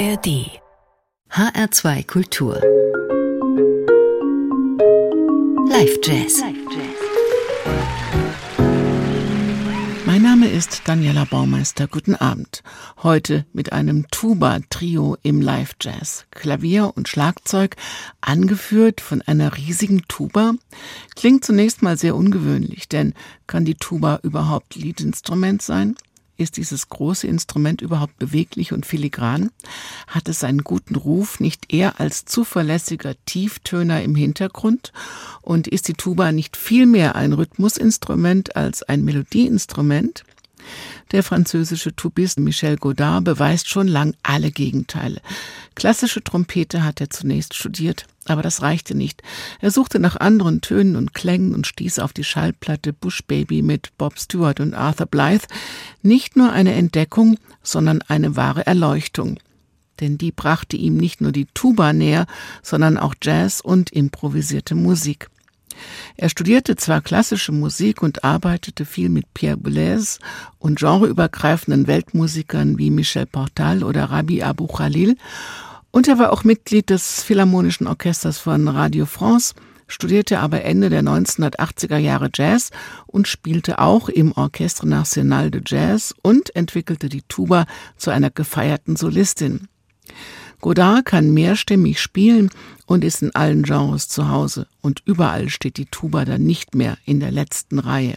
ARD 0.00 0.48
HR2 1.30 2.06
Kultur 2.06 2.54
Live 5.68 5.98
Jazz 6.02 6.42
Mein 10.06 10.22
Name 10.22 10.48
ist 10.48 10.88
Daniela 10.88 11.26
Baumeister. 11.26 11.86
Guten 11.86 12.14
Abend. 12.14 12.62
Heute 13.02 13.44
mit 13.52 13.74
einem 13.74 14.06
Tuba-Trio 14.10 15.18
im 15.22 15.42
Live-Jazz. 15.42 16.24
Klavier 16.30 16.92
und 16.96 17.06
Schlagzeug, 17.06 17.76
angeführt 18.22 19.02
von 19.02 19.20
einer 19.20 19.58
riesigen 19.58 20.04
Tuba. 20.08 20.54
Klingt 21.14 21.44
zunächst 21.44 21.82
mal 21.82 21.98
sehr 21.98 22.16
ungewöhnlich, 22.16 22.88
denn 22.88 23.12
kann 23.46 23.66
die 23.66 23.74
Tuba 23.74 24.20
überhaupt 24.22 24.76
Liedinstrument 24.76 25.60
sein? 25.60 25.94
Ist 26.40 26.56
dieses 26.56 26.88
große 26.88 27.26
Instrument 27.26 27.82
überhaupt 27.82 28.18
beweglich 28.18 28.72
und 28.72 28.86
filigran? 28.86 29.50
Hat 30.06 30.26
es 30.26 30.42
einen 30.42 30.64
guten 30.64 30.94
Ruf 30.94 31.38
nicht 31.38 31.70
eher 31.70 32.00
als 32.00 32.24
zuverlässiger 32.24 33.14
Tieftöner 33.26 34.02
im 34.02 34.14
Hintergrund? 34.14 34.94
Und 35.42 35.68
ist 35.68 35.88
die 35.88 35.92
Tuba 35.92 36.32
nicht 36.32 36.56
viel 36.56 36.86
mehr 36.86 37.14
ein 37.14 37.34
Rhythmusinstrument 37.34 38.56
als 38.56 38.82
ein 38.82 39.04
Melodieinstrument? 39.04 40.24
Der 41.12 41.22
französische 41.22 41.94
Tubist 41.94 42.38
Michel 42.38 42.76
Godard 42.76 43.24
beweist 43.24 43.68
schon 43.68 43.88
lang 43.88 44.14
alle 44.22 44.50
Gegenteile. 44.50 45.20
Klassische 45.74 46.22
Trompete 46.22 46.84
hat 46.84 47.00
er 47.00 47.10
zunächst 47.10 47.54
studiert, 47.54 48.06
aber 48.26 48.42
das 48.42 48.62
reichte 48.62 48.94
nicht. 48.94 49.22
Er 49.60 49.70
suchte 49.70 49.98
nach 49.98 50.16
anderen 50.16 50.60
Tönen 50.60 50.96
und 50.96 51.14
Klängen 51.14 51.54
und 51.54 51.66
stieß 51.66 51.98
auf 51.98 52.12
die 52.12 52.24
Schallplatte 52.24 52.92
Bush 52.92 53.22
Baby 53.26 53.62
mit 53.62 53.96
Bob 53.98 54.18
Stewart 54.18 54.60
und 54.60 54.74
Arthur 54.74 55.06
Blythe. 55.06 55.46
Nicht 56.02 56.36
nur 56.36 56.52
eine 56.52 56.74
Entdeckung, 56.74 57.38
sondern 57.62 58.02
eine 58.02 58.36
wahre 58.36 58.66
Erleuchtung. 58.66 59.38
Denn 60.00 60.16
die 60.16 60.32
brachte 60.32 60.76
ihm 60.76 60.96
nicht 60.96 61.20
nur 61.20 61.32
die 61.32 61.46
Tuba 61.52 61.92
näher, 61.92 62.26
sondern 62.62 62.96
auch 62.96 63.14
Jazz 63.22 63.60
und 63.60 63.90
improvisierte 63.90 64.74
Musik. 64.74 65.28
Er 66.16 66.28
studierte 66.28 66.76
zwar 66.76 67.00
klassische 67.00 67.52
Musik 67.52 68.02
und 68.02 68.24
arbeitete 68.24 68.84
viel 68.84 69.08
mit 69.08 69.32
Pierre 69.34 69.56
Boulez 69.56 70.18
und 70.58 70.78
genreübergreifenden 70.78 71.86
Weltmusikern 71.86 72.78
wie 72.78 72.90
Michel 72.90 73.26
Portal 73.26 73.82
oder 73.84 74.04
Rabbi 74.04 74.42
Abu 74.42 74.66
Khalil 74.66 75.16
und 75.90 76.06
er 76.06 76.18
war 76.18 76.32
auch 76.32 76.44
Mitglied 76.44 76.90
des 76.90 77.22
Philharmonischen 77.22 77.86
Orchesters 77.88 78.38
von 78.38 78.68
Radio 78.68 79.06
France, 79.06 79.54
studierte 79.88 80.38
aber 80.38 80.62
Ende 80.62 80.88
der 80.88 81.02
1980er 81.02 81.96
Jahre 81.96 82.30
Jazz 82.32 82.70
und 83.06 83.26
spielte 83.26 83.80
auch 83.80 84.08
im 84.08 84.30
Orchestre 84.32 84.86
National 84.86 85.50
de 85.50 85.62
Jazz 85.66 86.14
und 86.22 86.54
entwickelte 86.54 87.08
die 87.08 87.22
Tuba 87.22 87.66
zu 87.96 88.10
einer 88.10 88.30
gefeierten 88.30 88.94
Solistin. 88.94 89.66
Godard 90.60 91.06
kann 91.06 91.32
mehrstimmig 91.32 92.00
spielen 92.00 92.50
und 92.90 93.04
ist 93.04 93.22
in 93.22 93.32
allen 93.36 93.62
Genres 93.62 94.08
zu 94.08 94.28
Hause 94.28 94.66
und 94.80 95.00
überall 95.04 95.48
steht 95.48 95.76
die 95.76 95.86
Tuba 95.86 96.24
dann 96.24 96.42
nicht 96.42 96.74
mehr 96.74 96.98
in 97.04 97.20
der 97.20 97.30
letzten 97.30 97.78
Reihe. 97.78 98.16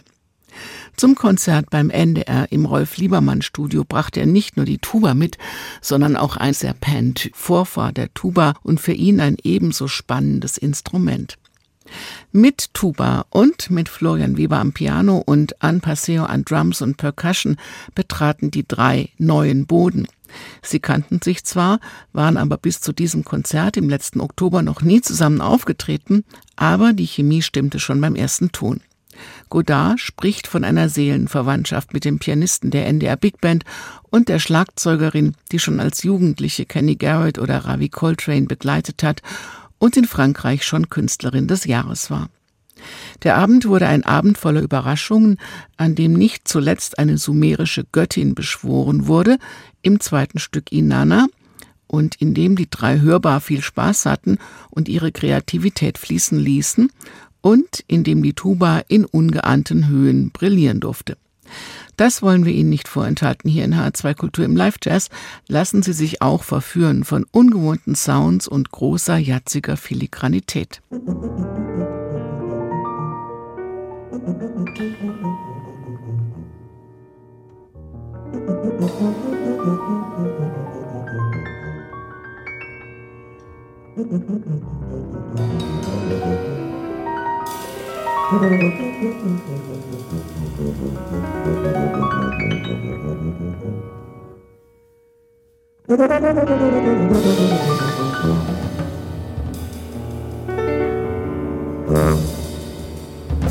Zum 0.96 1.14
Konzert 1.14 1.70
beim 1.70 1.90
NDR 1.90 2.50
im 2.50 2.66
Rolf 2.66 2.96
Liebermann 2.96 3.40
Studio 3.42 3.84
brachte 3.84 4.18
er 4.18 4.26
nicht 4.26 4.56
nur 4.56 4.66
die 4.66 4.78
Tuba 4.78 5.14
mit, 5.14 5.38
sondern 5.80 6.16
auch 6.16 6.36
ein 6.36 6.54
Serpent, 6.54 7.30
Vorfahr 7.34 7.92
der 7.92 8.12
Tuba 8.14 8.54
und 8.64 8.80
für 8.80 8.92
ihn 8.92 9.20
ein 9.20 9.36
ebenso 9.44 9.86
spannendes 9.86 10.58
Instrument. 10.58 11.38
Mit 12.32 12.74
Tuba 12.74 13.26
und 13.30 13.70
mit 13.70 13.88
Florian 13.88 14.36
Weber 14.36 14.58
am 14.58 14.72
Piano 14.72 15.18
und 15.18 15.62
Anne 15.62 15.78
Paseo 15.78 16.24
an 16.24 16.44
Drums 16.44 16.82
und 16.82 16.96
Percussion 16.96 17.58
betraten 17.94 18.50
die 18.50 18.66
drei 18.66 19.10
neuen 19.18 19.66
Boden. 19.66 20.08
Sie 20.62 20.80
kannten 20.80 21.20
sich 21.22 21.44
zwar, 21.44 21.80
waren 22.12 22.36
aber 22.36 22.56
bis 22.56 22.80
zu 22.80 22.92
diesem 22.92 23.24
Konzert 23.24 23.76
im 23.76 23.88
letzten 23.88 24.20
Oktober 24.20 24.62
noch 24.62 24.82
nie 24.82 25.00
zusammen 25.00 25.40
aufgetreten, 25.40 26.24
aber 26.56 26.92
die 26.92 27.06
Chemie 27.06 27.42
stimmte 27.42 27.78
schon 27.78 28.00
beim 28.00 28.14
ersten 28.14 28.52
Ton. 28.52 28.80
Godard 29.48 30.00
spricht 30.00 30.46
von 30.46 30.64
einer 30.64 30.88
Seelenverwandtschaft 30.88 31.92
mit 31.92 32.04
dem 32.04 32.18
Pianisten 32.18 32.70
der 32.70 32.86
NDR 32.86 33.16
Big 33.16 33.40
Band 33.40 33.64
und 34.10 34.28
der 34.28 34.38
Schlagzeugerin, 34.38 35.34
die 35.52 35.58
schon 35.58 35.80
als 35.80 36.02
Jugendliche 36.02 36.66
Kenny 36.66 36.96
Garrett 36.96 37.38
oder 37.38 37.58
Ravi 37.58 37.88
Coltrane 37.88 38.46
begleitet 38.46 39.02
hat 39.02 39.22
und 39.78 39.96
in 39.96 40.06
Frankreich 40.06 40.64
schon 40.64 40.88
Künstlerin 40.88 41.46
des 41.46 41.64
Jahres 41.64 42.10
war. 42.10 42.28
Der 43.24 43.36
Abend 43.36 43.66
wurde 43.66 43.86
ein 43.86 44.04
Abend 44.04 44.38
voller 44.38 44.60
Überraschungen, 44.60 45.38
an 45.76 45.94
dem 45.94 46.12
nicht 46.12 46.46
zuletzt 46.46 46.98
eine 46.98 47.18
sumerische 47.18 47.84
Göttin 47.90 48.34
beschworen 48.34 49.06
wurde, 49.06 49.38
im 49.82 49.98
zweiten 49.98 50.38
Stück 50.38 50.70
Inanna, 50.70 51.26
und 51.86 52.16
in 52.16 52.34
dem 52.34 52.56
die 52.56 52.68
drei 52.68 53.00
hörbar 53.00 53.40
viel 53.40 53.62
Spaß 53.62 54.06
hatten 54.06 54.38
und 54.70 54.88
ihre 54.88 55.12
Kreativität 55.12 55.98
fließen 55.98 56.38
ließen 56.38 56.90
und 57.40 57.84
in 57.86 58.04
dem 58.04 58.22
die 58.22 58.32
Tuba 58.32 58.82
in 58.88 59.04
ungeahnten 59.04 59.88
Höhen 59.88 60.30
brillieren 60.30 60.80
durfte. 60.80 61.16
Das 61.96 62.22
wollen 62.22 62.44
wir 62.44 62.52
Ihnen 62.52 62.70
nicht 62.70 62.88
vorenthalten 62.88 63.48
hier 63.48 63.64
in 63.64 63.74
H2 63.74 64.14
Kultur 64.14 64.44
im 64.44 64.56
Live 64.56 64.78
Jazz. 64.82 65.08
Lassen 65.46 65.82
Sie 65.82 65.92
sich 65.92 66.20
auch 66.20 66.42
verführen 66.42 67.04
von 67.04 67.24
ungewohnten 67.30 67.94
Sounds 67.94 68.48
und 68.48 68.72
großer, 68.72 69.16
jatziger 69.16 69.76
Filigranität. 69.76 70.82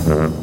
Mm-hmm. 0.06 0.43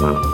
Bye. 0.00 0.29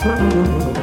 Mm-hmm. 0.00 0.77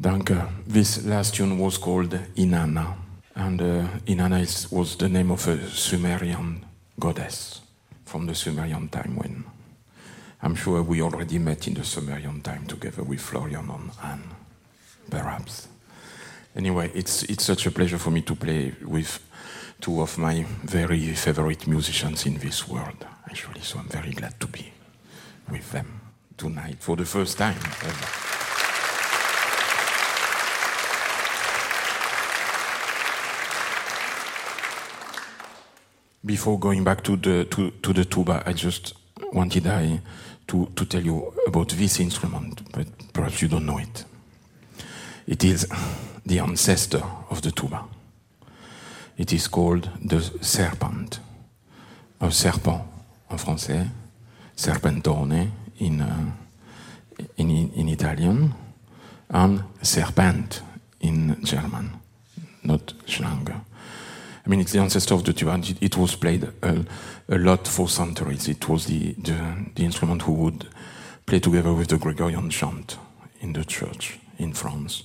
Danke. 0.00 0.48
This 0.66 1.04
last 1.04 1.34
tune 1.34 1.58
was 1.58 1.76
called 1.76 2.18
Inanna, 2.34 2.94
and 3.34 3.60
uh, 3.60 3.86
Inanna 4.06 4.40
is, 4.40 4.72
was 4.72 4.96
the 4.96 5.10
name 5.10 5.30
of 5.30 5.46
a 5.46 5.68
Sumerian 5.68 6.64
goddess 6.98 7.60
from 8.06 8.24
the 8.24 8.34
Sumerian 8.34 8.88
time 8.88 9.16
when 9.16 9.44
I'm 10.42 10.54
sure 10.54 10.82
we 10.82 11.02
already 11.02 11.38
met 11.38 11.68
in 11.68 11.74
the 11.74 11.84
Sumerian 11.84 12.40
time 12.40 12.66
together 12.66 13.02
with 13.02 13.20
Florian 13.20 13.68
and 13.68 13.90
Anne, 14.02 14.24
perhaps. 15.10 15.68
Anyway, 16.56 16.90
it's, 16.94 17.24
it's 17.24 17.44
such 17.44 17.66
a 17.66 17.70
pleasure 17.70 17.98
for 17.98 18.10
me 18.10 18.22
to 18.22 18.34
play 18.34 18.72
with 18.82 19.20
two 19.82 20.00
of 20.00 20.16
my 20.16 20.46
very 20.64 21.12
favorite 21.12 21.66
musicians 21.66 22.24
in 22.24 22.38
this 22.38 22.66
world, 22.66 23.04
actually, 23.28 23.60
so 23.60 23.78
I'm 23.78 23.88
very 23.88 24.12
glad 24.12 24.40
to 24.40 24.46
be 24.46 24.72
with 25.50 25.70
them 25.72 26.00
tonight 26.38 26.78
for 26.80 26.96
the 26.96 27.04
first 27.04 27.36
time 27.36 27.58
ever. 27.82 28.29
Before 36.24 36.58
going 36.58 36.84
back 36.84 37.02
to 37.04 37.16
the 37.16 37.46
to, 37.46 37.70
to 37.70 37.92
the 37.92 38.04
tuba, 38.04 38.42
I 38.44 38.52
just 38.52 38.94
wanted 39.32 39.66
I 39.66 40.00
to, 40.48 40.66
to 40.76 40.84
tell 40.84 41.02
you 41.02 41.32
about 41.46 41.70
this 41.70 41.98
instrument, 41.98 42.60
but 42.72 42.86
perhaps 43.12 43.40
you 43.40 43.48
don't 43.48 43.64
know 43.64 43.78
it. 43.78 44.04
It 45.26 45.44
is 45.44 45.66
the 46.26 46.40
ancestor 46.40 47.02
of 47.30 47.40
the 47.40 47.50
tuba. 47.52 47.84
It 49.16 49.32
is 49.32 49.48
called 49.48 49.88
the 50.04 50.20
serpent, 50.40 51.20
a 52.20 52.30
serpent 52.30 52.82
in 53.30 53.36
français, 53.38 53.88
serpentone 54.56 55.50
in, 55.78 56.00
uh, 56.00 56.32
in, 57.36 57.50
in 57.50 57.88
Italian, 57.88 58.52
and 59.30 59.62
serpent 59.82 60.62
in 61.00 61.42
German, 61.44 61.92
not 62.62 62.92
Schlange. 63.06 63.54
I 64.50 64.52
mean, 64.52 64.62
it's 64.62 64.72
the 64.72 64.80
ancestor 64.80 65.14
of 65.14 65.22
the 65.22 65.32
tuba. 65.32 65.54
It, 65.58 65.80
it 65.80 65.96
was 65.96 66.16
played 66.16 66.42
a, 66.60 66.84
a, 67.28 67.38
lot 67.38 67.68
for 67.68 67.88
centuries. 67.88 68.48
It 68.48 68.68
was 68.68 68.86
the, 68.86 69.12
the, 69.12 69.66
the, 69.76 69.84
instrument 69.84 70.22
who 70.22 70.32
would 70.32 70.66
play 71.24 71.38
together 71.38 71.72
with 71.72 71.86
the 71.86 71.98
Gregorian 71.98 72.50
chant 72.50 72.98
in 73.40 73.52
the 73.52 73.64
church 73.64 74.18
in 74.38 74.52
France. 74.52 75.04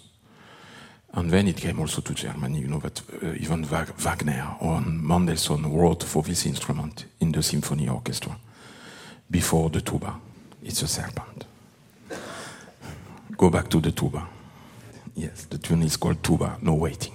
And 1.14 1.30
then 1.30 1.48
it 1.48 1.58
came 1.58 1.80
also 1.80 2.02
to 2.02 2.16
Germany. 2.16 2.60
You 2.60 2.68
know 2.70 2.80
that 2.80 3.04
uh, 3.22 3.34
even 3.34 3.64
Wagner 3.66 4.56
or 4.62 4.82
Mendelssohn 4.82 5.72
wrote 5.72 6.04
for 6.04 6.24
this 6.24 6.48
instrument 6.48 7.06
in 7.20 7.32
the 7.32 7.44
symphony 7.44 7.88
orchestra. 7.88 8.36
before 9.30 9.70
the 9.70 9.82
tuba. 9.82 10.20
It's 10.64 10.82
a 10.82 10.88
serpent. 10.88 11.46
Go 13.38 13.52
back 13.52 13.70
to 13.70 13.80
the 13.80 13.92
tuba. 13.92 14.28
Yes, 15.14 15.46
the 15.46 15.60
tune 15.60 15.84
is 15.84 15.98
called 15.98 16.24
tuba, 16.24 16.58
no 16.64 16.74
waiting. 16.74 17.15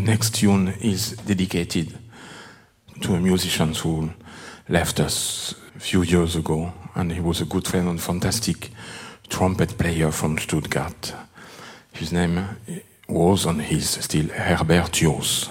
The 0.00 0.06
next 0.06 0.36
tune 0.36 0.68
is 0.80 1.12
dedicated 1.26 1.98
to 3.02 3.14
a 3.14 3.20
musician 3.20 3.74
who 3.74 4.10
left 4.66 4.98
us 4.98 5.54
a 5.76 5.78
few 5.78 6.00
years 6.02 6.36
ago, 6.36 6.72
and 6.94 7.12
he 7.12 7.20
was 7.20 7.42
a 7.42 7.44
good 7.44 7.66
friend 7.68 7.86
and 7.86 8.00
fantastic 8.00 8.70
trumpet 9.28 9.76
player 9.76 10.10
from 10.10 10.38
Stuttgart. 10.38 11.12
His 11.92 12.12
name 12.12 12.42
was 13.08 13.44
and 13.44 13.60
is 13.60 13.90
still 13.90 14.28
Herbert 14.28 14.92
Jos. 14.92 15.50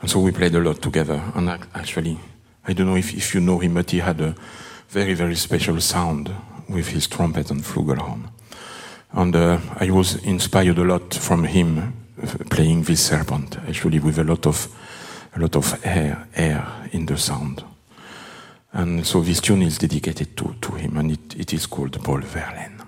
And 0.00 0.08
so 0.08 0.20
we 0.20 0.30
played 0.30 0.54
a 0.54 0.60
lot 0.60 0.80
together. 0.80 1.20
And 1.34 1.50
actually, 1.50 2.20
I 2.64 2.74
don't 2.74 2.86
know 2.86 2.96
if, 2.96 3.12
if 3.12 3.34
you 3.34 3.40
know 3.40 3.58
him, 3.58 3.74
but 3.74 3.90
he 3.90 3.98
had 3.98 4.20
a 4.20 4.36
very, 4.88 5.14
very 5.14 5.34
special 5.34 5.80
sound 5.80 6.30
with 6.68 6.88
his 6.88 7.08
trumpet 7.08 7.50
and 7.50 7.64
flugelhorn. 7.64 8.30
And 9.10 9.34
uh, 9.34 9.58
I 9.80 9.90
was 9.90 10.14
inspired 10.24 10.78
a 10.78 10.84
lot 10.84 11.12
from 11.12 11.42
him 11.42 12.05
playing 12.50 12.82
this 12.82 13.06
serpent, 13.06 13.58
actually 13.68 13.98
with 14.00 14.18
a 14.18 14.24
lot 14.24 14.46
of 14.46 14.68
a 15.36 15.40
lot 15.40 15.56
of 15.56 15.84
air, 15.84 16.26
air 16.34 16.88
in 16.92 17.06
the 17.06 17.18
sound. 17.18 17.62
And 18.72 19.06
so 19.06 19.20
this 19.20 19.40
tune 19.40 19.62
is 19.62 19.78
dedicated 19.78 20.36
to, 20.36 20.54
to 20.60 20.72
him, 20.72 20.96
and 20.96 21.12
it, 21.12 21.36
it 21.36 21.52
is 21.52 21.66
called 21.66 22.02
Paul 22.02 22.20
Verlaine. 22.20 22.85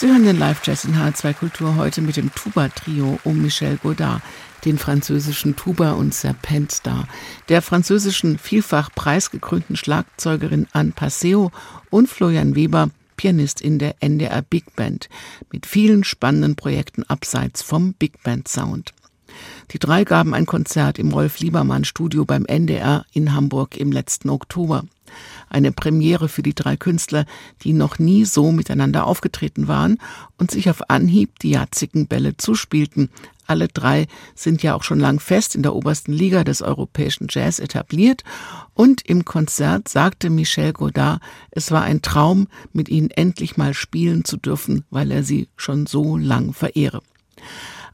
Sie 0.00 0.08
hören 0.08 0.24
den 0.24 0.38
Live-Jazz 0.38 0.86
in 0.86 0.94
H2 0.94 1.34
Kultur 1.34 1.76
heute 1.76 2.00
mit 2.00 2.16
dem 2.16 2.34
Tuba-Trio 2.34 3.18
um 3.22 3.42
Michel 3.42 3.76
Godard, 3.76 4.22
den 4.64 4.78
französischen 4.78 5.56
Tuba- 5.56 5.92
und 5.92 6.14
Serpentstar, 6.14 7.06
der 7.50 7.60
französischen 7.60 8.38
vielfach 8.38 8.88
preisgekrönten 8.94 9.76
Schlagzeugerin 9.76 10.66
Anne 10.72 10.92
Passeo 10.92 11.52
und 11.90 12.08
Florian 12.08 12.54
Weber, 12.54 12.88
Pianist 13.18 13.60
in 13.60 13.78
der 13.78 13.96
NDR 14.00 14.40
Big 14.40 14.74
Band, 14.74 15.10
mit 15.52 15.66
vielen 15.66 16.02
spannenden 16.02 16.56
Projekten 16.56 17.02
abseits 17.02 17.60
vom 17.60 17.92
Big 17.92 18.22
Band 18.22 18.48
Sound. 18.48 18.94
Die 19.72 19.78
drei 19.78 20.04
gaben 20.04 20.32
ein 20.32 20.46
Konzert 20.46 20.98
im 20.98 21.12
Rolf 21.12 21.40
Liebermann 21.40 21.84
Studio 21.84 22.24
beim 22.24 22.46
NDR 22.46 23.04
in 23.12 23.34
Hamburg 23.34 23.76
im 23.76 23.92
letzten 23.92 24.30
Oktober. 24.30 24.84
Eine 25.50 25.72
Premiere 25.72 26.28
für 26.28 26.42
die 26.42 26.54
drei 26.54 26.76
Künstler, 26.76 27.26
die 27.62 27.72
noch 27.72 27.98
nie 27.98 28.24
so 28.24 28.52
miteinander 28.52 29.06
aufgetreten 29.06 29.68
waren 29.68 29.98
und 30.38 30.50
sich 30.50 30.70
auf 30.70 30.88
Anhieb 30.88 31.40
die 31.40 31.50
jatzigen 31.50 32.06
Bälle 32.06 32.36
zuspielten. 32.36 33.10
Alle 33.48 33.66
drei 33.66 34.06
sind 34.36 34.62
ja 34.62 34.76
auch 34.76 34.84
schon 34.84 35.00
lang 35.00 35.18
fest 35.18 35.56
in 35.56 35.64
der 35.64 35.74
obersten 35.74 36.12
Liga 36.12 36.44
des 36.44 36.62
europäischen 36.62 37.26
Jazz 37.28 37.58
etabliert 37.58 38.22
und 38.74 39.02
im 39.02 39.24
Konzert 39.24 39.88
sagte 39.88 40.30
Michel 40.30 40.72
Godard, 40.72 41.20
es 41.50 41.72
war 41.72 41.82
ein 41.82 42.00
Traum, 42.00 42.46
mit 42.72 42.88
ihnen 42.88 43.10
endlich 43.10 43.56
mal 43.56 43.74
spielen 43.74 44.24
zu 44.24 44.36
dürfen, 44.36 44.84
weil 44.90 45.10
er 45.10 45.24
sie 45.24 45.48
schon 45.56 45.86
so 45.86 46.16
lang 46.16 46.52
verehre. 46.52 47.02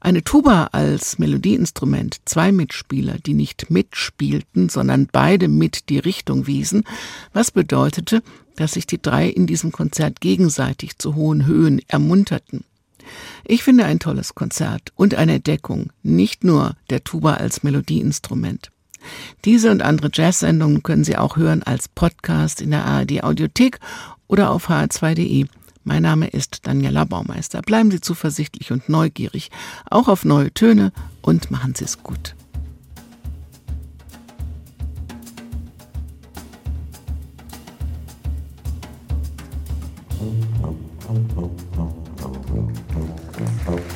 Eine 0.07 0.22
Tuba 0.22 0.68
als 0.70 1.18
Melodieinstrument, 1.18 2.18
zwei 2.26 2.52
Mitspieler, 2.52 3.18
die 3.18 3.34
nicht 3.34 3.72
mitspielten, 3.72 4.68
sondern 4.68 5.09
beide 5.11 5.48
mit 5.48 5.88
die 5.88 5.98
Richtung 5.98 6.46
wiesen, 6.46 6.84
was 7.32 7.50
bedeutete, 7.50 8.22
dass 8.54 8.74
sich 8.74 8.86
die 8.86 9.02
drei 9.02 9.28
in 9.28 9.48
diesem 9.48 9.72
Konzert 9.72 10.20
gegenseitig 10.20 10.96
zu 10.98 11.16
hohen 11.16 11.44
Höhen 11.44 11.80
ermunterten. 11.88 12.62
Ich 13.44 13.64
finde 13.64 13.84
ein 13.84 13.98
tolles 13.98 14.36
Konzert 14.36 14.92
und 14.94 15.16
eine 15.16 15.34
Entdeckung, 15.34 15.90
nicht 16.04 16.44
nur 16.44 16.76
der 16.88 17.02
Tuba 17.02 17.34
als 17.34 17.64
Melodieinstrument. 17.64 18.70
Diese 19.44 19.72
und 19.72 19.82
andere 19.82 20.11
Jazz-Sendungen 20.12 20.84
können 20.84 21.02
Sie 21.02 21.16
auch 21.16 21.36
hören 21.36 21.64
als 21.64 21.88
Podcast 21.88 22.61
in 22.61 22.70
der 22.70 22.84
ARD 22.84 23.24
Audiothek 23.24 23.80
oder 24.28 24.52
auf 24.52 24.70
hr2.de. 24.70 25.46
Mein 25.89 26.03
Name 26.03 26.26
ist 26.26 26.66
Daniela 26.66 27.05
Baumeister. 27.05 27.62
Bleiben 27.62 27.93
Sie 27.93 28.01
zuversichtlich 28.01 28.72
und 28.72 28.89
neugierig, 28.89 29.53
auch 29.89 30.09
auf 30.09 30.24
neue 30.24 30.53
Töne 30.53 30.93
und 31.22 31.53
machen 31.53 31.76
Sie 31.76 31.84
es 31.84 32.03
gut. 32.03 32.34
Thank 43.64 43.95